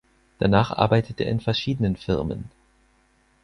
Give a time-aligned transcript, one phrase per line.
[0.39, 2.49] Danach arbeitete er in verschiedenen Firmen.